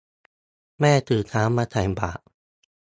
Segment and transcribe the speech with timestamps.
[0.79, 2.21] แม่ตื่นเช้ามาใส่บาตร